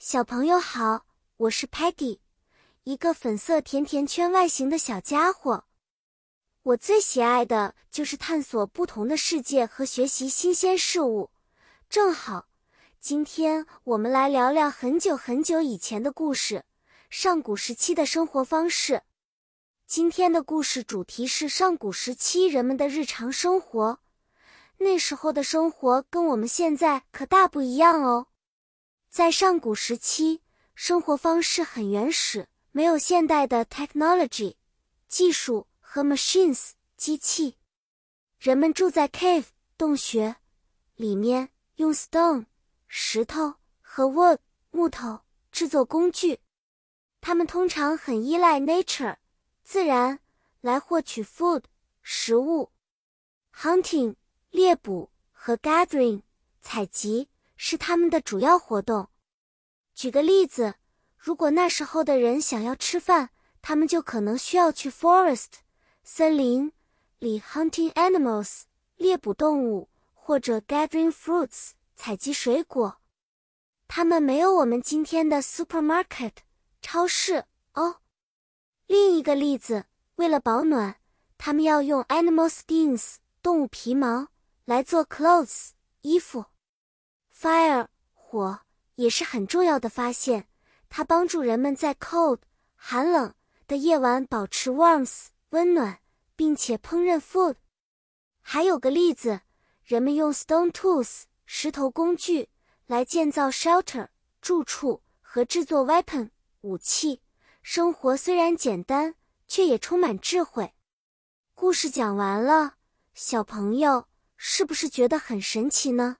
[0.00, 1.06] 小朋友好，
[1.38, 2.20] 我是 Patty，
[2.84, 5.64] 一个粉色甜甜圈外形的小家伙。
[6.62, 11.30] 我最喜爱的就是探索不同的世界和学习新鲜事物。
[11.90, 12.46] 正好，
[13.00, 16.64] 今天我们来聊聊很久很久以前的故事——
[17.10, 19.02] 上古时期的生活方式。
[19.84, 23.98] 今天的故事主题是上古时期人们的日常生活。
[24.76, 28.28] 那时候的生活跟我们现在可大不一样哦。
[29.08, 30.42] 在上古时期，
[30.74, 34.54] 生活方式很原始，没有现代的 technology
[35.06, 37.56] 技术和 machines 机器。
[38.38, 39.46] 人们住在 cave
[39.78, 40.36] 洞穴
[40.94, 42.44] 里面，用 stone
[42.86, 44.38] 石头和 wood
[44.70, 46.40] 木头制作工具。
[47.20, 49.16] 他们通常很依赖 nature
[49.64, 50.20] 自然
[50.60, 51.64] 来获取 food
[52.02, 52.70] 食物。
[53.54, 54.14] hunting
[54.50, 56.22] 猎捕和 gathering
[56.60, 57.28] 采集。
[57.58, 59.08] 是他们的主要活动。
[59.94, 60.76] 举个例子，
[61.18, 65.58] 如果那时候的人想要吃饭，他们就可能需要去 forest
[66.02, 66.72] 森林
[67.18, 68.62] 里 hunting animals
[68.96, 73.00] 猎捕动物，或者 gathering fruits 采集水果。
[73.88, 76.32] 他们没有我们今天的 supermarket
[76.80, 77.96] 超市哦。
[78.86, 81.00] 另一个例子，为了保暖，
[81.36, 84.28] 他们要用 animal skins 动物皮毛
[84.64, 85.70] 来做 clothes
[86.02, 86.44] 衣服。
[87.40, 88.62] Fire 火
[88.96, 90.48] 也是很重要的发现，
[90.88, 92.40] 它帮助人们在 cold
[92.74, 93.32] 寒冷
[93.68, 96.00] 的夜晚保持 warmth 温暖，
[96.34, 97.54] 并且烹饪 food。
[98.40, 99.42] 还有个例子，
[99.84, 102.48] 人们用 stone tools 石头工具
[102.86, 104.08] 来建造 shelter
[104.40, 106.30] 住处和制作 weapon
[106.62, 107.22] 武器。
[107.62, 109.14] 生活虽然简单，
[109.46, 110.74] 却也充满智慧。
[111.54, 112.74] 故事讲完了，
[113.14, 116.16] 小朋友是不是觉得很神奇呢？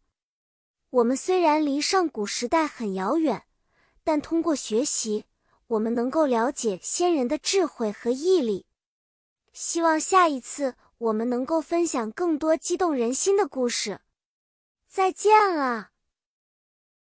[0.91, 3.45] 我们虽然离上古时代很遥远，
[4.03, 5.27] 但通过学习，
[5.67, 8.65] 我们能够了解先人的智慧和毅力。
[9.53, 14.01] 希望下一次我们能够分享更多激动人心的故事。
[14.87, 15.91] 再见了。